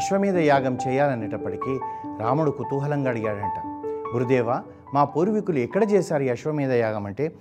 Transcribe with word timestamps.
అశ్వమేధ 0.00 0.36
యాగం 0.36 0.78
చేయాలనేటప్పటికీ 0.88 1.80
రాముడు 2.20 2.50
కుతూహలంగా 2.50 3.10
అడిగాడంట. 3.10 3.66
గురుదేవ 4.14 4.62
మా 4.94 5.04
పూర్వీకులు 5.04 5.58
ఎక్కడ 5.58 5.90
చేశారు 5.90 6.22
ఈ 6.22 6.28
అశ్వమేధ 6.28 6.70
యాగం 6.70 7.06
అంటే? 7.06 7.32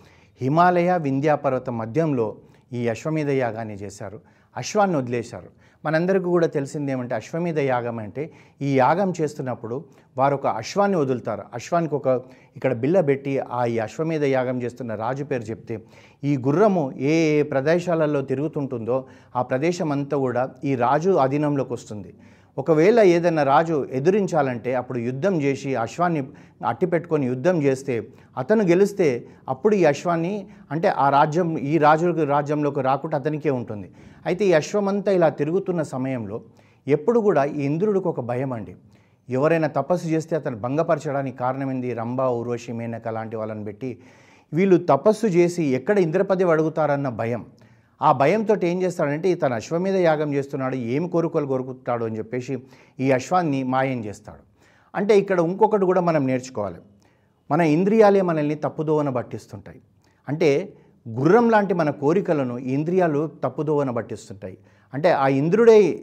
హిమాలయ 0.41 0.97
వింధ్యా 0.97 1.35
పర్వతం 1.35 1.77
మధ్యంలో 1.77 2.35
ఈ 2.73 2.87
అశ్వమేధ 2.87 3.29
యాగాన్ని 3.29 3.73
చేశారు. 3.73 4.21
అశ్వాన్ని 4.57 4.97
వదిలేశారు. 4.97 5.45
మనందరికీ 5.85 6.25
కూడా 6.25 6.47
తెలిసింది 6.47 6.91
ఏమంటే 6.91 7.15
అశ్వమేధ 7.15 7.59
యాగం 7.59 7.99
అంటే 7.99 8.31
ఈ 8.61 8.77
యాగం 8.77 9.13
చేస్తున్నప్పుడు 9.21 9.85
వారు 10.17 10.35
ఒక 10.35 10.47
అశ్వాన్ని 10.47 10.97
వదులుతారు. 10.97 11.43
అశ్వానికి 11.53 11.95
ఒక 11.95 12.07
ఇక్కడ 12.55 12.73
బిల్ల 12.73 13.01
పెట్టి 13.01 13.39
ఆ 13.39 13.65
ఈ 13.65 13.79
అశ్వమేధ 13.79 14.23
యాగం 14.23 14.61
చేస్తున్న 14.61 14.95
రాజు 14.95 15.23
పేరు 15.23 15.43
చెప్తే 15.43 15.79
ఈ 16.23 16.37
గుర్రము 16.37 16.91
ఏ 16.97 17.11
ఏ 17.11 17.43
ప్రదేశాలలో 17.43 18.21
తిరుగుతుంటుందో 18.21 19.05
ఆ 19.35 19.41
ప్రదేశం 19.41 19.91
అంతా 19.91 20.17
కూడా 20.17 20.49
ఈ 20.63 20.75
రాజు 20.75 21.09
అధీనంలోకి 21.09 21.73
వస్తుంది. 21.73 22.13
ఒకవేళ 22.61 22.99
ఏదైనా 23.15 23.43
రాజు 23.51 23.75
ఎదిరించాలంటే 23.97 24.71
అప్పుడు 24.79 24.99
యుద్ధం 25.07 25.33
చేసి 25.43 25.69
అశ్వాన్ని 25.83 26.21
అట్టి 26.71 26.87
పెట్టుకొని 26.93 27.25
యుద్ధం 27.31 27.57
చేస్తే 27.65 27.95
అతను 28.41 28.63
గెలిస్తే 28.71 29.07
అప్పుడు 29.53 29.73
ఈ 29.81 29.83
అశ్వాన్ని 29.91 30.33
అంటే 30.73 30.89
ఆ 31.03 31.05
రాజ్యం 31.17 31.49
ఈ 31.71 31.73
రాజు 31.85 32.09
రాజ్యంలోకి 32.33 32.81
రాకుండా 32.89 33.17
అతనికే 33.21 33.51
ఉంటుంది. 33.59 33.87
అయితే 34.25 34.43
ఈ 34.49 34.53
అశ్వమంతా 34.61 35.11
ఇలా 35.17 35.29
తిరుగుతున్న 35.41 35.81
సమయంలో 35.93 36.39
ఎప్పుడు 36.87 37.19
కూడా 37.27 37.43
ఈ 37.57 37.61
ఇంద్రుడికి 37.69 38.07
ఒక 38.13 38.21
భయం 38.31 38.51
అండి. 38.57 38.73
ఎవరైనా 39.29 39.67
తపస్సు 39.79 40.07
చేస్తే 40.13 40.33
అతను 40.35 40.57
భంగపరచడానికి 40.65 41.37
కారణమైంది? 41.43 41.89
రంభ 42.01 42.21
ఊర్వశి 42.39 42.71
మేనక 42.79 43.07
లాంటి 43.17 43.35
వాళ్ళని 43.39 43.65
పెట్టి 43.69 43.89
వీళ్ళు 44.53 44.77
తపస్సు 44.91 45.27
చేసి 45.37 45.63
ఎక్కడ 45.79 45.97
ఇంద్రపదవి 46.05 46.51
అడుగుతారన్న 46.53 47.09
భయం. 47.21 47.41
ఆ 48.01 48.11
భయంతో 48.11 48.55
ఏం 48.63 48.81
చేస్తాడంటే 48.81 49.35
తన 49.35 49.53
అశ్వం 49.53 49.81
మీద 49.81 49.95
యాగం 49.95 50.33
చేస్తున్నాడు 50.33 50.75
ఏమి 50.75 51.09
కోరుకోలు 51.09 51.47
కోరుకుంటాడు 51.47 52.05
అని 52.05 52.17
చెప్పేసి 52.17 52.59
ఈ 52.99 53.11
అశ్వాన్ని 53.11 53.63
మాయం 53.63 54.05
చేస్తాడు. 54.05 54.43
అంటే 54.95 55.19
ఇక్కడ 55.19 55.39
ఇంకొకటి 55.39 55.85
కూడా 55.85 56.01
మనం 56.01 56.27
నేర్చుకోవాలి. 56.27 56.79
మన 57.51 57.61
ఇంద్రియాలే 57.61 58.21
మనల్ని 58.21 58.55
తప్పుదోవన 58.55 59.09
పట్టిస్తుంటాయి. 59.09 59.81
అంటే 60.29 60.73
గుర్రం 61.09 61.49
లాంటి 61.49 61.73
మన 61.73 61.89
కోరికలను 61.89 62.57
ఇంద్రియాలు 62.57 63.31
తప్పుదోవన 63.43 63.89
పట్టిస్తుంటాయి. 63.89 64.57
అంటే 64.93 65.11
ఆ 65.11 65.27
ఇంద్రుడే 65.27 65.99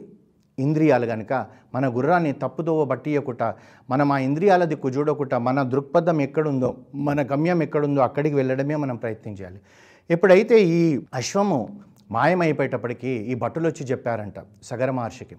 ఇంద్రియాలు 0.59 1.05
కనుక 1.05 1.33
మన 1.75 1.97
గుర్రాన్ని 1.97 2.31
తప్పుదోవ 2.33 2.85
బట్టియకుండా 2.85 3.55
మనం 3.89 4.11
ఆ 4.11 4.17
ఇంద్రియాల 4.17 4.63
దిక్కు 4.63 4.89
చూడకుండా 4.89 5.37
మన 5.37 5.61
దృక్పథం 5.63 6.21
ఎక్కడుందో 6.21 6.77
మన 6.95 7.21
గమ్యం 7.21 7.63
ఎక్కడుందో 7.63 8.01
అక్కడికి 8.01 8.35
వెళ్ళడమే 8.35 8.75
మనం 8.75 8.95
ప్రయత్నించాలి 8.95 9.61
ఎప్పుడైతే 10.09 10.59
ఈ 10.63 10.99
అశ్వము 11.13 11.69
మాయమైపోయేటప్పటికీ 12.11 13.07
ఈ 13.07 13.33
బట్టలు 13.33 13.67
వచ్చి 13.67 13.85
చెప్పారంట 13.85 14.33
సగర 14.63 14.91
మహర్షికి. 14.91 15.35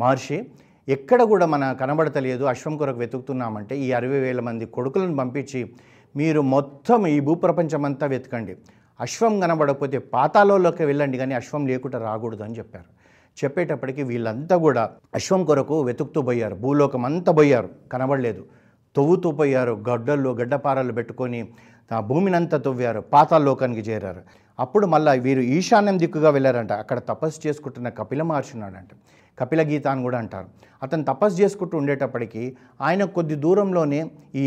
మహర్షి 0.00 0.46
ఎక్కడ 0.88 1.22
కూడా 1.22 1.46
మన 1.46 1.72
కనబడతలేదు 1.72 2.44
అశ్వం 2.44 2.76
కొరకు 2.76 2.98
వెతుకుతున్నామంటే 2.98 3.78
ఈ 3.78 3.92
అరవై 3.92 4.20
వేల 4.20 4.40
మంది 4.40 4.66
కొడుకులను 4.66 5.16
పంపించి 5.16 5.72
మీరు 6.16 6.40
మొత్తం 6.40 7.06
ఈ 7.06 7.20
భూప్రపంచమంతా 7.20 8.06
వెతకండి. 8.06 8.56
అశ్వం 9.00 9.40
కనబడకపోతే 9.40 9.98
పాతాలలోకి 9.98 10.84
వెళ్ళండి 10.84 11.18
కానీ 11.18 11.34
అశ్వం 11.34 11.66
లేకుండా 11.66 11.98
రాకూడదు 11.98 12.42
అని 12.42 12.58
చెప్పారు. 12.58 12.84
చెప్పేటప్పటికి 13.44 14.02
వీళ్ళంతా 14.02 14.56
కూడా 14.56 14.90
అశ్వం 15.14 15.44
కొరకు 15.44 15.82
వెతుకుతూ 15.82 16.22
పోయారు. 16.22 16.54
భూలోకం 16.54 17.04
అంతా 17.04 17.32
పోయారు. 17.32 17.68
కనబడలేదు. 17.92 18.46
తవ్వుతూ 18.96 19.30
పోయారు. 19.30 19.84
గడ్డల్లో 19.88 20.32
గడ్డపారలు 20.32 20.92
పెట్టుకొని 20.92 21.48
ఆ 21.92 22.00
భూమినంతా 22.00 22.58
తవ్వారు. 22.58 23.00
పాతాళలోకానికి 23.00 23.80
చేరారు. 23.80 24.22
అప్పుడు 24.60 24.86
మళ్ళీ 24.86 25.20
వీరు 25.20 25.40
ఈశాన్యం 25.40 25.98
దిక్కుగా 25.98 26.30
వెళ్ళారంట. 26.30 26.72
అక్కడ 26.72 26.98
తపస్సు 26.98 27.48
చేసుకుంటున్న 27.48 27.88
కపిల 27.88 28.22
మహర్షి 28.22 28.50
ఉన్నాడంట. 28.54 28.88
కపిల 29.38 29.62
గీత 29.62 29.86
అని 29.88 30.02
కూడా 30.02 30.18
అంటారు. 30.18 30.46
అతను 30.82 31.04
తపస్సు 31.04 31.42
చేసుకుంటూ 31.42 31.78
ఉండేటప్పటికీ 31.78 32.56
ఆయన 32.80 33.04
కొద్ది 33.04 33.34
దూరంలోనే 33.34 34.10
ఈ 34.34 34.44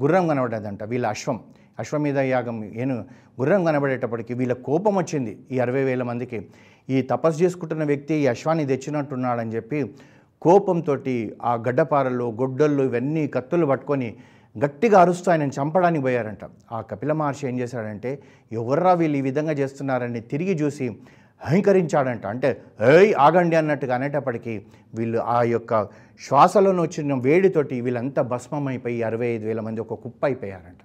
గుర్రం 0.00 0.28
కనబడేదంట. 0.28 0.84
వీళ్ళ 0.84 1.06
అశ్వం. 1.06 1.40
అశ్వమేధ 1.78 2.18
యాగం 2.18 2.64
ఏను 2.64 2.96
గుర్రం 3.40 3.64
కనబడేటప్పటికి 3.64 4.34
వీళ్ళ 4.34 4.52
కోపం 4.52 4.96
వచ్చింది. 4.96 5.38
ఈ 5.50 5.58
అరవై 5.58 5.84
వేల 5.84 6.02
మందికి. 6.02 6.46
ఈ 6.90 7.02
తపస్సు 7.02 7.42
చేసుకుంటున్న 7.42 7.84
వ్యక్తి 7.84 8.14
ఈ 8.14 8.26
అశ్వాన్ని 8.26 8.66
తెచ్చినట్టున్నాడని 8.66 9.50
చెప్పి 9.50 9.94
కోపంతో 10.42 10.98
ఆ 11.42 11.54
గడ్డపారలు 11.54 12.24
గొడ్డళ్ళు 12.30 12.82
ఇవన్నీ 12.82 13.26
కత్తులు 13.26 13.66
పట్టుకొని 13.66 14.16
గట్టిగా 14.58 15.00
అరుస్తూ 15.00 15.30
ఆయనను 15.30 15.52
చంపడానికి 15.60 16.02
పోయారంట. 16.02 16.38
ఆ 16.72 16.80
కపిల 16.80 17.12
మహర్షి 17.12 17.48
ఏం 17.48 17.58
చేశాడంటే 17.58 18.22
ఎవర్రా 18.52 18.92
వీళ్ళు 18.92 19.18
ఈ 19.18 19.20
విధంగా 19.20 19.52
చేస్తున్నారని 19.52 20.20
తిరిగి 20.20 20.54
చూసి 20.54 20.96
అహంకరించాడంట 21.44 22.26
అంటే 22.26 22.62
ఏయ్ 22.80 23.14
ఆగండి 23.18 23.56
అన్నట్టుగా 23.56 23.94
అనేటప్పటికీ 23.94 24.62
వీళ్ళు 24.94 25.18
ఆ 25.18 25.42
యొక్క 25.42 25.84
శ్వాసలోనే 26.20 26.82
వచ్చిన 26.82 27.14
వేడితోటి 27.14 27.80
వీళ్ళంతా 27.80 28.22
భస్మం 28.22 28.66
అయిపోయి 28.66 29.02
అరవై 29.02 29.26
ఐదు 29.26 29.46
వేల 29.46 29.60
మంది 29.60 29.80
ఒక 29.80 29.94
కుప్ప 29.94 30.24
అయిపోయారంట. 30.24 30.82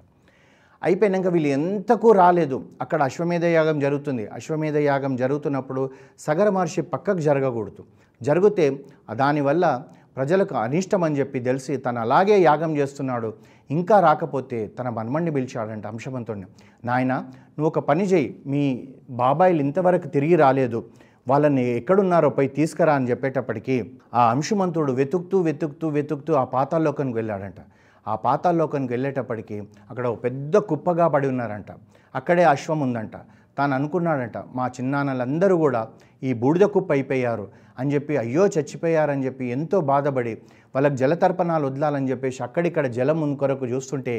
అయిపోయినాక 0.83 1.27
వీళ్ళు 1.27 1.49
ఎంతకు 1.49 2.11
రాలేదు. 2.11 2.65
అక్కడ 2.81 3.03
అశ్వమేధ 3.03 3.45
యాగం 3.45 3.79
జరుగుతుంది. 3.79 4.27
అశ్వమేధ 4.27 4.77
యాగం 4.77 5.15
జరుగుతున్నప్పుడు 5.15 5.89
సగర 6.19 6.49
మహర్షి 6.49 6.81
పక్కకు 6.81 7.17
జరగకూడదు. 7.17 7.83
జరిగితే 8.21 8.79
దానివల్ల 9.13 9.83
ప్రజలకు 10.15 10.55
అనిష్టం 10.55 11.03
అని 11.03 11.17
చెప్పి 11.19 11.39
తెలిసి 11.39 11.77
తను 11.77 11.99
అలాగే 11.99 12.35
యాగం 12.39 12.77
చేస్తున్నాడు. 12.77 13.33
ఇంకా 13.69 13.99
రాకపోతే 13.99 14.67
తన 14.67 14.89
మన్మణ్ణి 14.89 15.31
పిలిచాడంట 15.31 15.87
అంశవంతుడిని 15.87 16.47
నాయన 16.85 17.13
నువ్వు 17.55 17.67
ఒక 17.67 17.79
పని 17.79 18.03
చేయి. 18.03 18.29
మీ 18.47 18.63
బాబాయిలు 19.09 19.61
ఇంతవరకు 19.61 20.07
తిరిగి 20.07 20.35
రాలేదు. 20.35 20.79
వాళ్ళని 21.27 21.63
ఎక్కడున్నారో 21.77 22.29
పోయి 22.29 22.47
తీసుకురా 22.47 22.93
అని 22.95 23.09
చెప్పేటప్పటికీ 23.09 23.91
ఆ 24.13 24.23
అంశుమంతుడు 24.31 24.91
వెతుకుతూ 24.93 25.41
వెతుకుతూ 25.41 25.87
వెతుకుతూ 25.87 26.33
ఆ 26.33 26.43
పాతాల్లోకానికి 26.43 27.17
వెళ్ళాడంట. 27.17 27.61
ఆ 28.07 28.15
పాతాల్లోకానికి 28.15 28.93
వెళ్ళేటప్పటికీ 28.93 29.57
అక్కడ 29.89 30.05
ఒక 30.07 30.23
పెద్ద 30.23 30.57
కుప్పగా 30.57 31.07
పడి 31.07 31.27
ఉన్నారంట. 31.27 31.71
అక్కడే 32.15 32.43
అశ్వం 32.43 32.79
ఉందంట 32.79 33.15
తాను 33.57 33.73
అనుకున్నాడట 33.75 34.37
మా 34.55 34.65
చిన్నాన్నలందరూ 34.67 35.55
కూడా 35.57 35.81
ఈ 36.23 36.31
బూడిద 36.33 36.65
కుప్ప 36.75 36.91
అయిపోయారు 36.91 37.45
అని 37.79 37.93
చెప్పి 37.93 38.13
అయ్యో 38.17 38.43
చచ్చిపోయారని 38.47 39.25
చెప్పి 39.25 39.45
ఎంతో 39.55 39.77
బాధపడి 39.91 40.33
వాళ్ళకి 40.75 40.95
జలతర్పణాలు 40.95 41.65
వదలాలని 41.67 42.09
చెప్పేసి 42.11 42.39
అక్కడిక్కడ 42.43 42.85
జలం 42.97 43.19
ఉన్న 43.21 43.35
కొరకు 43.35 43.65
చూస్తుంటే 43.65 44.15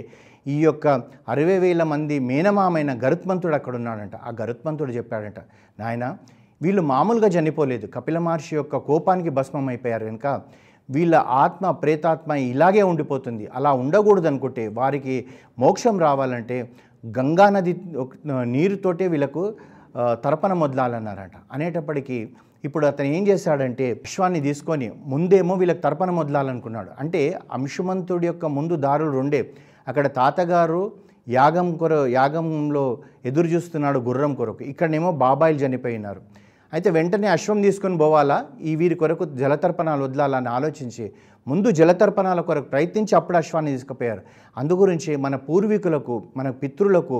ఈ 0.46 0.56
యొక్క 0.60 0.86
అరవై 1.28 1.58
వేల 1.58 1.82
మంది 1.82 2.16
మేనమామైన 2.18 2.90
గరుత్మంతుడు 3.04 3.54
అక్కడ 3.54 3.74
ఉన్నాడంట. 3.76 4.16
ఆ 4.16 4.32
గరుత్మంతుడు 4.40 4.92
చెప్పాడంట 4.92 5.40
నాయన 5.80 6.06
వీళ్ళు 6.62 6.82
మామూలుగా 6.82 7.28
చనిపోలేదు. 7.28 7.86
కపిల 7.94 8.18
మహర్షి 8.18 8.54
యొక్క 8.56 8.76
కోపానికి 8.88 9.30
భస్మం 9.30 9.68
అయిపోయారు 9.68 10.04
కనుక 10.06 10.26
వీళ్ళ 10.88 11.14
ఆత్మ 11.14 11.70
ప్రేతాత్మ 11.70 12.32
ఇలాగే 12.52 12.82
ఉండిపోతుంది. 12.82 13.44
అలా 13.54 13.72
ఉండకూడదు 13.72 14.26
అనుకుంటే 14.26 14.64
వారికి 14.80 15.16
మోక్షం 15.58 15.96
రావాలంటే 16.06 16.58
గంగా 17.16 17.46
నది 17.54 17.72
నీరుతోటే 18.54 19.04
వీళ్ళకు 19.12 19.42
తర్పణ 20.24 20.52
మొదలాలన్నారట. 20.62 21.36
అనేటప్పటికీ 21.54 22.18
ఇప్పుడు 22.66 22.84
అతను 22.90 23.08
ఏం 23.16 23.22
చేశాడంటే 23.28 23.86
విశ్వాన్ని 24.04 24.40
తీసుకొని 24.46 24.86
ముందేమో 25.12 25.54
వీళ్ళకి 25.60 25.82
తర్పణ 25.86 26.10
మొదలాలనుకున్నాడు. 26.18 26.90
అంటే 27.02 27.20
అంశుమంతుడి 27.56 28.26
యొక్క 28.30 28.46
ముందు 28.58 28.76
దారులు 28.86 29.12
రెండే. 29.18 29.40
అక్కడ 29.90 30.06
తాతగారు 30.20 30.82
యాగం 31.28 31.68
కొర 31.80 31.94
యాగంలో 32.18 32.84
ఎదురు 33.28 33.48
చూస్తున్నాడు 33.52 33.98
గుర్రం 34.08 34.32
కొరకు. 34.40 34.62
ఇక్కడనేమో 34.72 35.10
బాబాయిలు 35.24 35.60
చనిపోయినారు. 35.64 36.20
అయితే 36.72 36.88
వెంటనే 36.90 37.28
అశ్వం 37.36 37.58
తీసుకొని 37.62 37.96
పోవాలా? 38.02 38.38
ఈ 38.60 38.72
వీరి 38.80 38.96
కొరకు 39.02 39.24
జలతర్పణాలు 39.40 40.02
వదలాలని 40.06 40.50
ఆలోచించి 40.56 41.04
ముందు 41.46 41.68
జలతర్పణాల 41.78 42.40
కొరకు 42.40 42.68
ప్రయత్నించి 42.72 43.14
అప్పుడు 43.18 43.36
అశ్వాన్ని 43.42 43.72
తీసుకుపోయారు. 43.74 44.22
అందుగురించి 44.60 45.12
మన 45.24 45.34
పూర్వీకులకు 45.48 46.14
మన 46.36 46.50
పితృలకు 46.62 47.18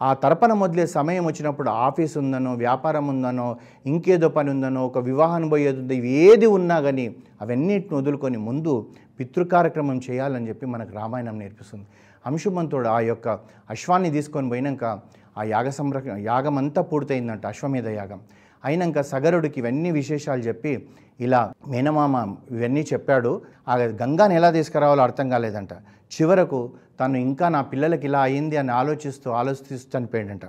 ఆ 0.00 0.10
తర్పణ 0.14 0.52
మొదలే 0.60 0.84
సమయం 0.96 1.24
వచ్చినప్పుడు 1.28 1.70
ఆఫీస్ 1.86 2.14
ఉందనో 2.20 2.52
వ్యాపారం 2.62 3.06
ఉందనో 3.12 3.48
ఇంకేదో 3.90 4.28
పని 4.36 4.48
ఉందనో 4.50 4.82
ఒక 4.86 4.98
వివాహం 5.08 5.44
పోయేది 5.52 5.78
ఉందో 5.80 5.94
ఏది 6.24 6.46
ఉన్నా 6.58 6.76
కానీ 6.86 7.06
అవన్నిటిని 7.44 7.94
వదులుకొని 7.98 8.38
ముందు 8.48 8.74
పితృ 9.18 9.44
కార్యక్రమం 9.54 9.98
చేయాలని 10.06 10.48
చెప్పి 10.50 10.66
మనకు 10.74 10.92
రామాయణం 10.98 11.36
నేర్పిస్తుంది. 11.38 11.86
అంశుమంతుడు 12.26 12.88
ఆ 12.88 13.00
యొక్క 13.10 13.28
అశ్వాన్ని 13.74 14.10
తీసుకొని 14.16 14.48
పోయినాక 14.48 14.84
ఆ 15.38 15.44
యాగ 15.54 15.68
సంరక్షణ 15.78 16.16
యాగం 16.30 16.56
అంతా 16.58 16.80
పూర్తయిందంట 16.82 17.44
అశ్వమేధ 17.46 17.88
యాగం. 18.00 18.20
అయినాక 18.64 19.00
సగరుడికి 19.12 19.58
ఇవన్నీ 19.60 19.90
విశేషాలు 20.00 20.42
చెప్పి 20.48 20.72
ఇలా 21.20 21.40
మేనమామ 21.68 22.16
ఇవన్నీ 22.50 22.82
చెప్పాడు. 22.92 23.32
ఆ 23.68 23.74
గంగాని 24.02 24.34
ఎలా 24.34 24.50
తీసుకురావాలో 24.50 25.02
అర్థం 25.02 25.26
కాలేదంట. 25.30 25.72
చివరకు 26.12 26.60
తను 27.00 27.16
ఇంకా 27.28 27.46
నా 27.48 27.60
పిల్లలకి 27.72 28.06
ఇలా 28.06 28.20
అయింది 28.20 28.56
అని 28.56 28.72
ఆలోచిస్తూ 28.80 29.28
ఆలోచిస్తూ 29.30 29.76
చనిపోయాడంట 29.92 30.46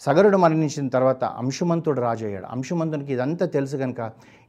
సగరుడు 0.00 0.36
మరణించిన 0.36 0.86
తర్వాత 0.88 1.24
అంశుమంతుడు 1.40 2.00
రాజు 2.00 2.24
అయ్యాడు 2.26 2.46
అంశుమంతునికి 2.46 3.12
ఇదంతా 3.12 3.44
తెలుసు 3.46 3.76
కనుక 3.76 4.00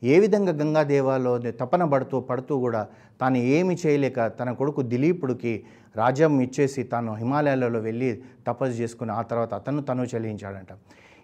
ఏ 0.04 0.16
విధంగా 0.20 0.54
గంగాదేవాలో 0.54 1.34
తపన 1.62 1.84
పడుతూ 1.84 2.18
పడుతూ 2.22 2.54
కూడా 2.60 2.82
తాను 3.22 3.38
ఏమి 3.58 3.76
చేయలేక 3.86 4.28
తన 4.40 4.52
కొడుకు 4.52 4.82
దిలీపుడికి 4.82 5.54
రాజ్యం 5.98 6.42
ఇచ్చేసి 6.42 6.84
తాను 6.84 7.14
హిమాలయాలలో 7.14 7.80
వెళ్ళి 7.80 8.10
తపస్సు 8.48 8.76
చేసుకుని 8.82 9.12
ఆ 9.12 9.22
తర్వాత 9.22 9.54
అతను 9.54 9.82
తను 9.82 10.08
చెల్లించాడంట 10.16 10.74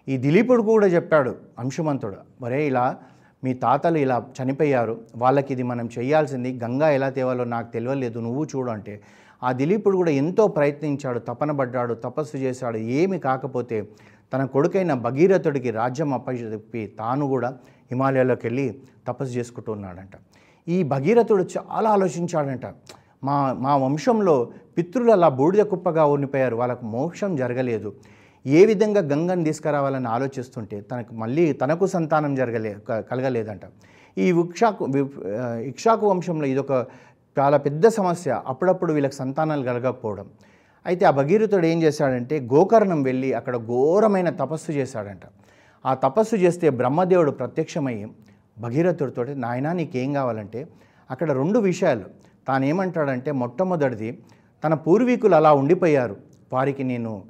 ఈ 0.08 0.16
దిలీపుడు 0.16 0.62
కూడా 0.62 0.86
చెప్పాడు 0.86 1.34
అంశుమంతుడు 1.58 2.16
మరే 2.40 2.66
ఇలా 2.66 2.96
మీ 3.44 3.54
తాతలు 3.54 3.98
ఇలా 3.98 4.26
చనిపోయారు 4.36 5.00
వాళ్ళకి 5.16 5.52
ఇది 5.52 5.62
మనం 5.62 5.88
చేయాల్సింది 5.98 6.58
గంగా 6.64 6.90
ఎలా 6.90 7.08
తేవాలో 7.10 7.44
నాకు 7.44 7.72
తెలియలేదు 7.72 8.18
నువ్వు 8.18 8.44
చూడు 8.44 8.70
అంటే 8.70 9.00
ఆ 9.42 9.52
దిలీపుడు 9.52 9.96
కూడా 9.96 10.10
ఎంతో 10.10 10.48
ప్రయత్నించాడు 10.48 11.18
తపనబడ్డాడు 11.18 11.94
తపస్సు 11.94 12.36
చేశాడు 12.36 12.76
ఏమి 12.76 13.18
కాకపోతే 13.18 13.78
తన 14.32 14.44
కొడుకైన 14.44 14.94
భగీరథుడికి 14.94 15.70
రాజ్యం 15.70 16.14
అప్పచెప్పి 16.14 16.86
తాను 16.98 17.26
కూడా 17.26 17.50
హిమాలయాల్లోకి 17.90 18.46
వెళ్ళి 18.46 18.66
తపస్సు 19.08 19.32
చేసుకుంటూ 19.38 19.72
ఉన్నాడంట. 19.72 20.14
ఈ 20.68 20.82
భగీరథుడు 20.82 21.42
చాలా 21.42 21.90
ఆలోచించాడంట 21.90 22.66
మా 23.24 23.52
మా 23.52 23.76
వంశంలో 23.76 24.50
పితృలు 24.76 25.10
అలా 25.10 25.28
బూడిద 25.28 25.62
కుప్పగా 25.62 26.04
ఉండిపోయారు 26.04 26.56
వాళ్ళకు 26.56 26.84
మోక్షం 26.86 27.36
జరగలేదు 27.36 27.90
ఏ 28.46 28.66
విధంగా 28.66 29.00
గంగను 29.00 29.44
తీసుకురావాలని 29.44 30.08
ఆలోచిస్తుంటే 30.08 30.80
తనకు 30.80 31.14
మళ్ళీ 31.14 31.52
తనకు 31.52 31.86
సంతానం 31.86 32.34
జరగలే 32.34 32.76
క- 32.88 33.00
కలగలేదంట. 33.00 33.60
ఈ 34.18 34.28
ఇక్షాకు 34.28 34.88
ఇక్షాకు 35.58 36.10
వంశంలో 36.10 36.46
ఇదొక 36.46 36.86
చాలా 37.38 37.56
పెద్ద 37.56 37.88
సమస్య. 37.88 38.42
అప్పుడప్పుడు 38.46 38.92
వీళ్ళకి 38.92 39.14
సంతానాలు 39.14 39.62
కలగకపోవడం. 39.62 40.28
అయితే 40.86 41.06
ఆ 41.06 41.10
భగీరథుడు 41.10 41.66
ఏం 41.66 41.82
చేశాడంటే 41.82 42.40
గోకర్ణం 42.40 43.02
వెళ్ళి 43.02 43.32
అక్కడ 43.32 43.56
ఘోరమైన 43.56 44.30
తపస్సు 44.30 44.72
చేశాడంట. 44.72 45.20
ఆ 45.86 45.94
తపస్సు 45.94 46.36
చేస్తే 46.36 46.70
బ్రహ్మదేవుడు 46.70 47.30
ప్రత్యక్షమయ్యి 47.30 48.08
భగీరథుడితో 48.58 49.24
నాయనా 49.24 49.72
నీకేం 49.72 50.12
కావాలంటే 50.12 50.68
అక్కడ 51.10 51.32
రెండు 51.32 51.58
విషయాలు. 51.58 52.02
తానేమంటాడంటే 52.48 53.32
మొట్టమొదటిది 53.32 54.18
తన 54.64 54.74
పూర్వీకులు 54.74 55.34
అలా 55.34 55.52
ఉండిపోయారు. 55.52 56.16
వారికి 56.52 56.84
నేను 56.84 57.22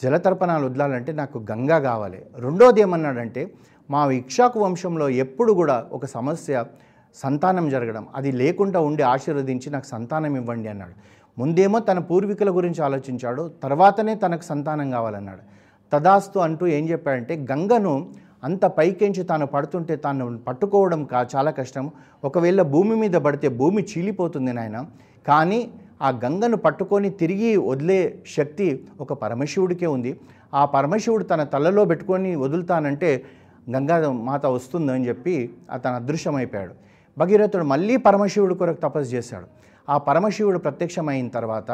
జలతర్పణాలు 0.00 0.64
వదలాలంటే 0.68 1.12
నాకు 1.20 1.38
గంగా 1.50 1.78
కావాలి. 1.88 2.18
రెండోది 2.44 2.80
ఏమన్నాడంటే 2.86 3.42
మా 3.90 4.00
ఇక్షాకు 4.22 4.58
వంశంలో 4.64 5.06
ఎప్పుడు 5.24 5.52
కూడా 5.60 5.76
ఒక 5.96 6.06
సమస్య 6.16 6.64
సంతానం 7.16 7.66
జరగడం 7.74 8.04
అది 8.18 8.30
లేకుండా 8.40 8.78
ఉండి 8.88 9.02
ఆశీర్వదించి 9.14 9.68
నాకు 9.74 9.88
సంతానం 9.94 10.32
ఇవ్వండి 10.40 10.68
అన్నాడు. 10.72 10.94
ముందేమో 11.38 11.78
తన 11.88 11.98
పూర్వీకుల 12.10 12.50
గురించి 12.58 12.80
ఆలోచించాడు 12.88 13.42
తర్వాతనే 13.64 14.14
తనకు 14.24 14.44
సంతానం 14.50 14.88
కావాలన్నాడు. 14.96 15.42
తదాస్తు 15.92 16.38
అంటూ 16.46 16.64
ఏం 16.76 16.84
చెప్పాడంటే 16.92 17.34
గంగను 17.50 17.94
అంత 18.46 18.64
పైకెంచి 18.78 19.22
తాను 19.30 19.46
పడుతుంటే 19.54 19.94
తాను 20.04 20.24
పట్టుకోవడం 20.46 21.00
కా 21.12 21.20
చాలా 21.34 21.50
కష్టం 21.58 21.84
ఒకవేళ 22.28 22.62
భూమి 22.74 22.96
మీద 23.02 23.16
పడితే 23.26 23.48
భూమి 23.60 23.82
చీలిపోతుంది 23.90 24.52
నాయన. 24.58 24.78
కానీ 25.26 25.60
ఆ 26.02 26.08
గంగను 26.24 26.56
పట్టుకొని 26.56 27.10
తిరిగి 27.10 27.56
వదిలే 27.56 28.22
శక్తి 28.36 28.86
ఒక 29.00 29.12
పరమశివుడికే 29.12 29.86
ఉంది. 29.86 30.20
ఆ 30.54 30.64
పరమశివుడు 30.64 31.24
తన 31.24 31.42
తలలో 31.42 31.84
పెట్టుకొని 31.84 32.36
వదులుతానంటే 32.36 33.24
గంగా 33.70 34.12
మాత 34.12 34.46
వస్తుందని 34.46 35.08
చెప్పి 35.08 35.50
అతను 35.70 35.94
అదృశ్యమైపోయాడు. 35.94 36.74
భగీరథుడు 37.18 37.64
మళ్ళీ 37.64 37.96
పరమశివుడి 37.96 38.54
కొరకు 38.54 38.80
తపస్సు 38.80 39.14
చేశాడు. 39.14 39.46
ఆ 39.90 39.98
పరమశివుడు 39.98 40.58
ప్రత్యక్షమైన 40.58 41.28
తర్వాత 41.28 41.70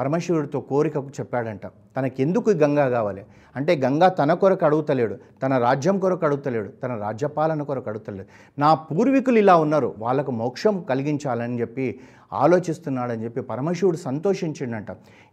పరమశివుడితో 0.00 0.60
కోరికకు 0.60 1.10
చెప్పాడంట. 1.20 1.66
తనకి 1.66 2.22
ఎందుకు 2.22 2.50
గంగా 2.50 2.88
కావాలి? 2.88 3.22
అంటే 3.56 3.76
గంగా 3.76 4.08
తన 4.08 4.34
కొరకు 4.34 4.64
అడుగుతలేడు 4.64 5.14
తన 5.42 5.58
రాజ్యం 5.58 5.98
కొరకు 5.98 6.26
అడుగుతలేడు 6.26 6.68
తన 6.82 6.96
రాజ్యపాలన 6.96 7.62
కొరకు 7.62 7.88
అడుగుతలేడు. 7.88 8.26
నా 8.58 8.74
పూర్వీకులు 8.74 9.38
ఇలా 9.38 9.56
ఉన్నారు 9.56 9.94
వాళ్ళకు 9.98 10.30
మోక్షం 10.30 10.82
కలిగించాలని 10.82 11.60
చెప్పి 11.60 12.00
ఆలోచిస్తున్నాడని 12.32 13.24
చెప్పి 13.24 13.40
పరమశివుడు 13.40 13.96
సంతోషించిండంట. 13.96 14.86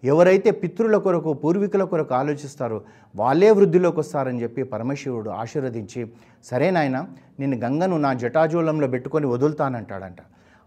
ఎవరైతే 0.03 0.51
పితృల 0.51 0.97
కొరకు 0.97 1.33
పూర్వీకుల 1.33 1.83
కొరకు 1.83 2.15
ఆలోచిస్తారో 2.15 2.81
వాళ్ళే 3.15 3.51
వృద్ధిలోకి 3.51 3.99
వస్తారని 3.99 4.43
చెప్పి 4.43 4.63
పరమశివుడు 4.63 5.29
ఆశీర్వదించి 5.29 6.07
సరే 6.43 6.71
నాయన 6.71 7.07
నేను 7.39 7.57
గంగను 7.57 7.97
నా 7.97 8.13
జటాజూలంలో 8.13 8.87
పెట్టుకొని 8.87 9.25
వదులుతానంటాడంట. 9.25 10.17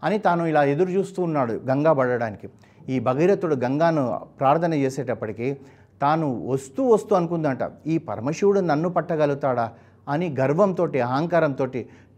అని 0.03 0.17
తాను 0.17 0.45
ఇలా 0.45 0.63
ఎదురు 0.63 0.89
చూస్తూ 0.89 1.23
ఉన్నాడు 1.23 1.61
గంగా 1.69 1.93
పడడానికి. 1.93 2.49
ఈ 2.89 2.99
భగీరథుడు 2.99 3.55
గంగాను 3.55 4.19
ప్రార్థన 4.39 4.73
చేసేటప్పటికి 4.73 5.57
తాను 6.01 6.47
వస్తూ 6.47 6.89
వస్తూ 6.89 7.15
అనుకుందంట 7.15 7.59
ఈ 7.87 7.97
పరమశివుడు 7.97 8.59
నన్ను 8.59 8.89
పట్టగలుగుతాడా? 8.89 9.71
అని 10.09 10.35
గర్వంతో 10.39 10.83
అహంకారంతో 10.83 11.65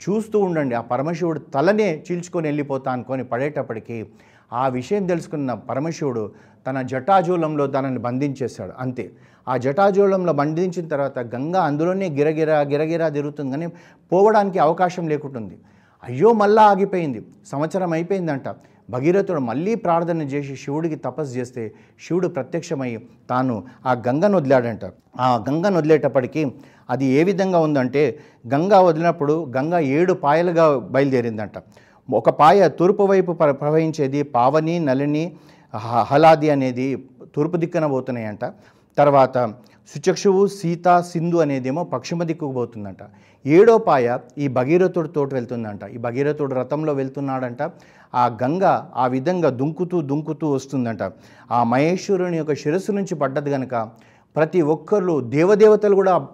చూస్తూ 0.04 0.40
ఉండండి. 0.40 0.76
ఆ 0.76 0.82
పరమశివుడు 0.82 1.40
తలనే 1.40 2.04
చీల్చుకొని 2.12 2.48
వెళ్ళిపోతా 2.48 2.92
అనుకొని 2.92 3.24
పడేటప్పటికీ 3.24 4.06
ఆ 4.54 4.68
విషయం 4.68 5.06
తెలుసుకున్న 5.06 5.54
పరమశివుడు 5.54 6.32
తన 6.68 6.82
జటాజూలంలో 6.82 7.68
తనని 7.68 8.00
బంధించేశాడు. 8.00 8.72
అంతే. 8.80 9.12
ఆ 9.48 9.58
జటాజూలంలో 9.58 10.34
బంధించిన 10.34 10.88
తర్వాత 10.88 11.20
గంగా 11.20 11.64
అందులోనే 11.64 12.10
గిరగిరా 12.10 12.62
గిరగిరా 12.62 13.10
తిరుగుతుంది 13.10 13.52
కానీ 13.52 13.68
పోవడానికి 14.12 14.60
అవకాశం 14.60 15.08
లేకుంటుంది. 15.08 15.58
అయ్యో 16.04 16.34
మళ్ళా 16.34 16.64
ఆగిపోయింది. 16.64 17.26
సంవత్సరం 17.46 17.94
అయిపోయిందంట. 17.94 18.48
భగీరథుడు 18.90 19.40
మళ్ళీ 19.40 19.76
ప్రార్థన 19.76 20.22
చేసి 20.22 20.56
శివుడికి 20.56 20.96
తపస్సు 20.96 21.38
చేస్తే 21.38 21.74
శివుడు 22.08 22.28
ప్రత్యక్షమై 22.28 23.00
తాను 23.30 23.64
ఆ 23.86 23.94
గంగను 23.94 24.38
వదిలాడంట. 24.38 24.80
ఆ 25.20 25.44
గంగను 25.50 25.78
వదిలేటప్పటికీ 25.78 26.52
అది 26.90 27.06
ఏ 27.06 27.24
విధంగా 27.24 27.60
ఉందంటే 27.60 28.20
గంగా 28.54 28.80
వదిలినప్పుడు 28.80 29.52
గంగ 29.58 29.80
ఏడు 29.80 30.14
పాయలుగా 30.14 30.78
బయలుదేరిందంట. 30.78 31.52
ఒక 32.14 32.30
పాయ 32.30 32.70
తూర్పు 32.70 33.04
వైపు 33.04 33.32
ప్ర- 33.32 33.52
ప్రవహించేది 33.52 34.24
పావని 34.24 34.80
నలిని 34.80 35.34
హలాది 36.02 36.50
అనేది 36.50 37.10
తూర్పు 37.36 37.58
దిక్కున 37.58 37.86
పోతున్నాయంట. 37.86 38.46
తర్వాత 38.98 39.38
సుచక్షువు 39.88 40.48
సీత 40.48 40.88
సింధు 41.00 41.38
అనేదేమో 41.38 41.84
పశ్చిమ 41.84 42.24
దిక్కుకు 42.24 42.54
పోతుందంట. 42.54 42.98
ఏడో 43.46 43.78
పాయ 43.78 44.18
ఈ 44.38 44.48
భగీరథుడు 44.48 45.08
తోటి 45.08 45.34
వెళ్తుందంట. 45.36 45.84
ఈ 45.84 45.98
భగీరథుడు 45.98 46.54
రథంలో 46.56 46.94
వెళ్తున్నాడంట. 46.94 47.62
ఆ 48.16 48.26
గంగ 48.44 48.64
ఆ 48.96 49.08
విధంగా 49.08 49.50
దుంకుతూ 49.50 50.02
దుంకుతూ 50.02 50.48
వస్తుందంట. 50.52 51.04
ఆ 51.52 51.64
మహేశ్వరుని 51.64 52.38
యొక్క 52.38 52.54
శిరస్సు 52.54 52.92
నుంచి 52.92 53.16
పడ్డది 53.16 53.52
కనుక 53.52 53.76
ప్రతి 54.36 54.62
ఒక్కరు 54.62 55.22
దేవదేవతలు 55.36 55.96
కూడా 55.96 56.28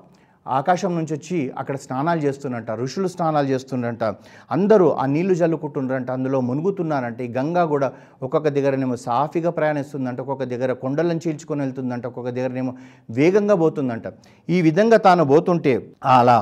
ఆకాశం 0.58 0.92
నుంచి 0.98 1.14
వచ్చి 1.18 1.38
అక్కడ 1.62 1.76
స్నానాలు 1.86 2.22
చేస్తున్నట్ట 2.26 2.70
ఋషులు 2.84 3.10
స్నానాలు 3.14 3.48
చేస్తున్నట్ట 3.48 4.04
అందరూ 4.52 4.88
ఆ 5.02 5.06
నీళ్ళు 5.06 5.36
జల్లుకుంటున్నారంట 5.42 6.10
అందులో 6.18 6.40
మునుగుతున్నారంట. 6.50 7.20
ఈ 7.28 7.30
గంగా 7.38 7.64
కూడా 7.74 7.88
ఒక్కొక్క 8.22 8.48
దగ్గరనేమో 8.58 8.98
సాఫీగా 9.08 9.52
ప్రయాణిస్తుందంట 9.60 10.20
ఒక్కొక్క 10.26 10.48
దగ్గర 10.54 10.74
కొండలను 10.84 11.22
చీల్చుకొని 11.26 11.62
వెళ్తుందంట 11.62 12.06
ఒక్కొక్క 12.12 12.30
దగ్గరనేమో 12.38 12.74
వేగంగా 13.10 13.58
పోతుందంట. 13.64 14.08
ఈ 14.50 14.60
విధంగా 14.68 15.00
తాను 15.08 15.26
పోతుంటే 15.34 15.76
అలా 16.16 16.38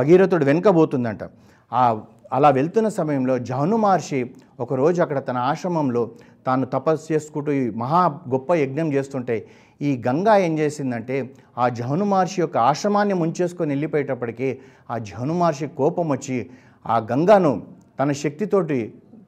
భగీరథుడు 0.00 0.44
వెనుక 0.44 0.68
పోతుందంట. 0.80 1.22
ఆ 1.72 1.82
అలా 2.36 2.48
వెళ్తున్న 2.56 2.88
సమయంలో 2.96 3.34
జహను 3.48 3.76
మహర్షి 3.84 4.18
ఒకరోజు 4.64 4.98
అక్కడ 5.02 5.18
తన 5.28 5.38
ఆశ్రమంలో 5.50 6.02
తాను 6.46 6.66
తపస్సు 6.74 7.06
చేసుకుంటూ 7.12 7.50
ఈ 7.60 7.62
మహా 7.82 8.02
గొప్ప 8.34 8.54
యజ్ఞం 8.60 8.88
చేస్తుంటే 8.92 9.36
ఈ 9.80 9.90
గంగా 10.06 10.34
ఏం 10.46 10.54
చేసిందంటే 10.58 11.16
ఆ 11.58 11.68
జహను 11.68 12.04
మహర్షి 12.04 12.38
యొక్క 12.40 12.56
ఆశ్రమాన్ని 12.70 13.14
ముంచేసుకొని 13.14 13.70
వెళ్ళిపోయేటప్పటికీ 13.70 14.48
ఆ 14.90 14.98
జహను 14.98 15.34
మహర్షి 15.34 15.66
కోపం 15.80 16.08
వచ్చి 16.08 16.38
ఆ 16.86 16.98
గంగాను 17.12 17.52
తన 18.00 18.12
శక్తితోటి 18.12 18.78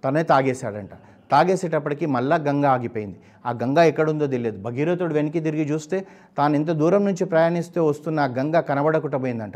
తనే 0.04 0.22
తాగేశాడంట. 0.22 0.92
తాగేసేటప్పటికి 1.32 2.06
మళ్ళా 2.06 2.36
గంగ 2.36 2.64
ఆగిపోయింది. 2.64 3.16
ఆ 3.46 3.50
గంగ 3.62 3.78
ఎక్కడుందో 3.78 4.26
తెలియదు. 4.26 4.58
భగీరథుడు 4.62 5.14
వెనక్కి 5.14 5.40
తిరిగి 5.40 5.64
చూస్తే 5.72 6.06
తాను 6.38 6.54
ఎంత 6.54 6.70
దూరం 6.70 7.04
నుంచి 7.04 7.24
ప్రయాణిస్తే 7.24 7.80
వస్తున్న 7.80 8.20
ఆ 8.20 8.28
గంగ 8.38 8.60
కనబడకుండా 8.60 9.18
పోయిందంట. 9.18 9.52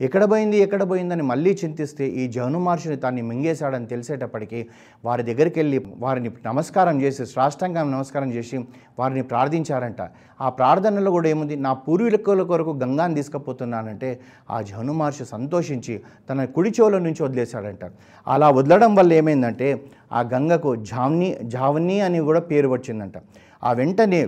ఎక్కడ 0.00 0.30
పోయింది 0.30 0.56
ఎక్కడ 0.56 0.90
పోయిందని 0.90 1.22
మళ్ళీ 1.22 1.58
చింతిస్తే 1.64 2.04
ఈ 2.08 2.28
జౌను 2.28 2.58
మహర్షిని 2.58 2.96
తాన్ని 2.96 3.22
మింగేశాడని 3.22 3.86
తెలిసేటప్పటికి 3.86 4.66
వారి 5.04 5.22
దగ్గరికి 5.22 5.58
వెళ్ళి 5.60 5.78
వారిని 5.98 6.30
నమస్కారం 6.46 7.02
చేసి 7.02 7.26
సాష్టాంగం 7.26 7.90
నమస్కారం 7.92 8.32
చేసి 8.32 8.58
వారిని 8.98 9.22
ప్రార్థించారంట. 9.22 10.02
ఆ 10.40 10.48
ప్రార్థనలో 10.48 11.10
కూడా 11.10 11.28
ఏముంది? 11.28 11.56
నా 11.56 11.72
పూర్వీకుల 11.72 12.42
కొరకు 12.42 12.70
గంగాను 12.70 13.14
తీసుకుపోతున్నానంటే 13.14 14.20
ఆ 14.50 14.60
జౌను 14.60 14.92
మహర్షి 14.92 15.24
సంతోషించి 15.24 16.00
తన 16.30 16.44
కుడి 16.44 16.70
చెవుల 16.70 16.98
నుంచి 16.98 17.22
వదిలేశాడంట. 17.22 17.84
అలా 18.28 18.50
వదలడం 18.50 18.94
వల్ల 18.94 19.12
ఏమైందంటే 19.12 19.68
ఆ 20.12 20.20
గంగకు 20.32 20.70
జావ్ని 20.90 21.28
జావని 21.54 21.96
అని 22.00 22.20
కూడా 22.28 22.40
పేరు 22.50 22.68
వచ్చిందంట 22.68 23.16
ఆ 23.64 23.72
వెంటనే 23.72 24.20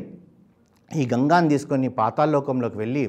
ఈ 0.90 1.04
గంగాను 1.14 1.48
తీసుకొని 1.48 1.88
పాతాళలోకంలోకి 1.88 2.78
వెళ్ళి 2.78 3.04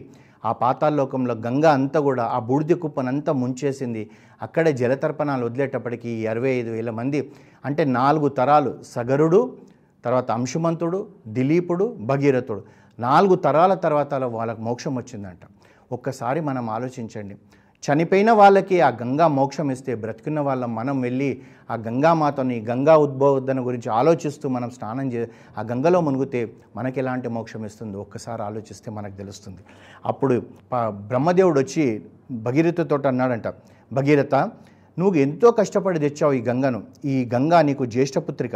ఆ 0.45 0.51
పాతాళలోకంలో 0.51 1.33
గంగ 1.45 1.65
అంతా 1.65 1.99
కూడా 1.99 2.23
ఆ 2.35 2.39
బూడిద 2.39 2.73
కుప్పనంతా 2.83 3.31
ముంచేసింది. 3.33 4.01
అక్కడే 4.41 4.71
జలతర్పణాలు 4.73 5.43
వదిలేటప్పటికి 5.45 6.09
ఈ 6.09 6.25
అరవై 6.25 6.51
ఐదు 6.59 6.69
వేల 6.69 6.89
మంది 6.89 7.19
అంటే 7.65 7.83
నాలుగు 7.99 8.27
తరాలు 8.29 8.71
సగరుడు 8.93 9.39
తర్వాత 10.05 10.31
అంశుమంతుడు 10.31 10.99
దిలీపుడు 11.27 11.85
భగీరథుడు. 11.99 12.63
నాలుగు 12.99 13.35
తరాల 13.35 13.73
తర్వాత 13.85 14.13
వాళ్ళకు 14.13 14.61
మోక్షం 14.61 14.95
వచ్చిందంట. 14.95 15.43
ఒక్కసారి 15.91 16.39
మనం 16.41 16.69
ఆలోచించండి. 16.69 17.35
చనిపోయిన 17.83 18.31
వాళ్ళకి 18.31 18.81
ఆ 18.81 18.89
గంగా 18.89 19.27
మోక్షం 19.27 19.71
ఇస్తే 19.71 19.95
బ్రతికున్న 19.95 20.39
వాళ్ళం 20.39 20.75
మనం 20.75 21.01
వెళ్ళి 21.01 21.29
ఆ 21.71 21.75
గంగామాతని 21.75 22.57
గంగా 22.69 22.97
ఉద్బోధన 22.97 23.59
గురించి 23.65 23.89
ఆలోచిస్తూ 23.91 24.49
మనం 24.49 24.69
స్నానం 24.69 25.07
చే 25.13 25.29
ఆ 25.57 25.61
గంగలో 25.61 26.01
మునిగితే 26.01 26.41
మనకి 26.75 26.99
ఎలాంటి 26.99 27.27
మోక్షం 27.27 27.65
ఇస్తుందో? 27.65 27.99
ఒక్కసారి 27.99 28.41
ఆలోచిస్తే 28.41 28.91
మనకు 28.91 29.15
తెలుస్తుంది. 29.17 29.61
అప్పుడు 30.05 30.35
బ్రహ్మదేవుడు 30.87 31.59
వచ్చి 31.59 31.85
భగీరథతో 32.31 32.99
అన్నాడంట. 33.07 33.47
భగీరథ 33.93 34.35
నువ్వు 34.99 35.15
ఎంతో 35.15 35.51
కష్టపడి 35.51 35.99
తెచ్చావు 35.99 36.33
ఈ 36.33 36.41
గంగను. 36.41 36.83
ఈ 37.05 37.29
గంగా 37.33 37.61
నీకు 37.61 37.85
జ్యేష్ఠపుత్రిక 37.85 38.55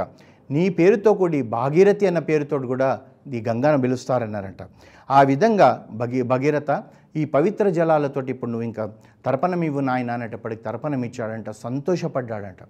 నీ 0.52 0.70
పేరుతో 0.70 1.14
కూడి 1.14 1.42
భాగీరథి 1.42 2.08
అన్న 2.08 2.20
పేరుతో 2.20 2.58
కూడా 2.60 2.90
ఈ 3.34 3.40
గంగాను 3.48 3.82
పిలుస్తారన్నారంట. 3.82 4.62
ఆ 5.10 5.22
విధంగా 5.22 5.70
భగీ 5.92 6.22
భగీరథ 6.22 6.72
ఈ 7.20 7.24
పవిత్ర 7.36 7.66
జలాలతోటి 7.78 8.30
ఇప్పుడు 8.34 8.52
నువ్వు 8.54 8.66
ఇంకా 8.70 8.84
తర్పణం 9.26 9.62
ఇవ్వు 9.68 9.82
నాయన 9.90 10.12
అనేటప్పటికి 10.18 10.62
తర్పణం 10.68 11.02
ఇచ్చాడంట 11.08 11.50
సంతోషపడ్డాడంట. 11.66 12.62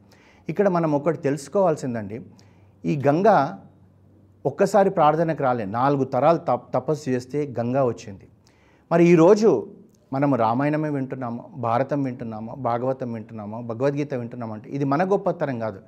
ఇక్కడ 0.51 0.67
మనం 0.77 0.91
ఒకటి 0.99 1.19
తెలుసుకోవాల్సిందండి 1.27 2.17
ఈ 2.83 2.93
గంగా 3.07 3.37
ఒక్కసారి 4.45 4.89
ప్రార్థనకు 4.97 5.43
రాలే 5.43 5.65
నాలుగు 5.79 6.03
తరాలు 6.13 6.39
తప్ 6.49 6.67
తపస్సు 6.75 7.05
చేస్తే 7.09 7.39
గంగా 7.59 7.81
వచ్చింది. 7.91 8.25
మరి 8.91 9.03
ఈరోజు 9.13 9.49
మనము 10.13 10.35
రామాయణమే 10.43 10.89
వింటున్నాము 10.97 11.41
భారతం 11.67 11.99
వింటున్నాము 12.07 12.51
భాగవతం 12.67 13.09
వింటున్నాము 13.13 13.57
భగవద్గీత 13.71 14.13
వింటున్నాము 14.21 14.53
అంటే 14.53 14.67
ఇది 14.75 14.85
మన 14.93 15.03
గొప్పతరం 15.11 15.57
కాదు. 15.65 15.79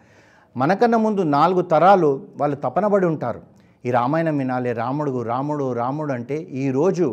మనకన్నా 0.55 0.97
ముందు 1.05 1.21
నాలుగు 1.37 1.61
తరాలు 1.73 2.09
వాళ్ళు 2.41 2.57
తపనబడి 2.65 3.07
ఉంటారు. 3.13 3.41
ఈ 3.87 3.89
రామాయణం 3.97 4.37
వినాలి 4.37 4.71
రాముడు 4.81 5.21
రాముడు 5.31 5.65
రాముడు 5.81 6.11
అంటే 6.17 6.37
ఈరోజు 6.63 7.07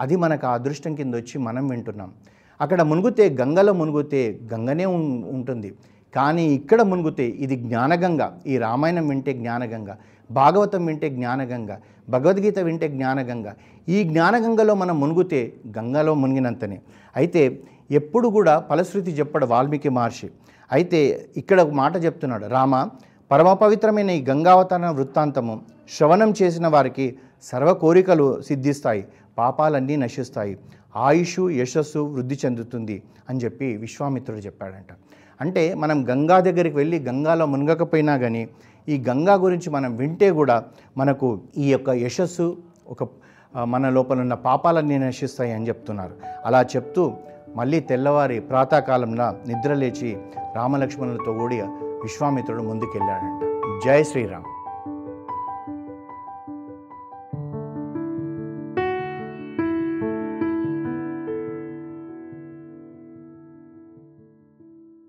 అది 0.00 0.16
మనకు 0.16 0.46
ఆ 0.46 0.54
అదృష్టం 0.54 0.94
కింద 0.94 1.14
వచ్చి 1.14 1.38
మనం 1.38 1.68
వింటున్నాం. 1.68 2.12
అక్కడ 2.60 2.82
మునుగుతే 2.82 3.28
గంగలో 3.28 3.72
మునుగుతే 3.72 4.38
గంగనే 4.52 4.86
ఉం- 4.86 5.34
ఉంటుంది. 5.34 5.74
కానీ 6.16 6.44
ఇక్కడ 6.44 6.82
మునుగుతే 6.82 7.26
ఇది 7.28 7.56
జ్ఞానగంగ. 7.56 8.30
ఈ 8.46 8.58
రామాయణం 8.58 9.08
వింటే 9.08 9.32
జ్ఞానగంగ. 9.32 9.88
భాగవతం 10.30 10.86
వింటే 10.86 11.10
జ్ఞానగంగ. 11.10 11.68
భగవద్గీత 12.08 12.58
వింటే 12.58 12.88
జ్ఞానగంగ. 12.88 13.46
ఈ 13.88 14.02
జ్ఞానగంగలో 14.04 14.74
మనం 14.74 15.00
మునుగుతే 15.00 15.52
గంగలో 15.78 16.14
మునిగినంతనే. 16.14 16.80
అయితే 17.16 17.60
ఎప్పుడు 17.90 18.28
కూడా 18.28 18.64
ఫలశ్రుతి 18.70 19.10
చెప్పడు 19.10 19.46
వాల్మీకి 19.46 19.88
మహర్షి. 19.88 20.30
అయితే 20.72 21.28
ఇక్కడ 21.36 21.60
ఒక 21.60 21.70
మాట 21.70 22.04
చెప్తున్నాడు. 22.04 22.46
రామ 22.46 22.88
పరమ 23.30 23.52
పవిత్రమైన 23.52 24.10
ఈ 24.10 24.24
గంగావతరణ 24.24 24.90
వృత్తాంతము 24.90 25.60
శ్రవణం 25.96 26.34
చేసిన 26.42 26.66
వారికి 26.66 27.16
సర్వ 27.42 27.74
కోరికలు 27.74 28.42
సిద్ధిస్తాయి. 28.42 29.04
పాపాలన్నీ 29.40 29.96
నశిస్తాయి. 29.96 30.58
ఆయుష్ 30.96 31.40
యశస్సు 31.40 31.98
వృద్ధి 31.98 32.36
చెందుతుంది 32.44 33.02
అని 33.28 33.38
చెప్పి 33.38 33.76
విశ్వామిత్రుడు 33.76 34.40
చెప్పాడంట. 34.40 34.92
అంటే 35.40 35.74
మనం 35.74 36.08
గంగా 36.10 36.40
దగ్గరికి 36.40 36.76
వెళ్ళి 36.76 36.98
గంగాలో 36.98 37.46
మునగకపోయినా 37.46 38.16
కానీ 38.16 38.48
ఈ 38.88 39.04
గంగా 39.08 39.34
గురించి 39.34 39.70
మనం 39.70 39.96
వింటే 39.96 40.30
కూడా 40.30 40.64
మనకు 40.96 41.40
ఈ 41.56 41.72
యొక్క 41.72 41.90
యశస్సు 41.90 42.56
ఒక 42.88 43.08
మన 43.64 43.88
లోపల 43.88 44.20
ఉన్న 44.20 44.34
పాపాలన్నీ 44.34 44.98
నశిస్తాయి 44.98 45.52
అని 45.52 45.68
చెప్తున్నారు. 45.68 46.14
అలా 46.44 46.60
చెప్తూ 46.62 47.12
మళ్ళీ 47.56 47.80
తెల్లవారి 47.80 48.40
ప్రాతకాలంలో 48.40 49.28
నిద్ర 49.46 49.74
లేచి 49.74 50.10
రామలక్ష్మణులతో 50.56 51.32
కూడి 51.32 51.60
విశ్వామిత్రుడు 52.04 52.62
ముందుకెళ్ళాడంట. 52.62 53.42
జై 53.86 54.02
శ్రీరామ్. 54.04 54.59